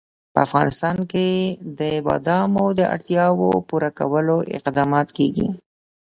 په 0.33 0.39
افغانستان 0.47 0.97
کې 1.11 1.27
د 1.79 1.81
بادامو 2.05 2.65
د 2.79 2.81
اړتیاوو 2.95 3.49
پوره 3.67 3.91
کولو 3.99 4.37
اقدامات 4.57 5.07
کېږي. 5.17 5.47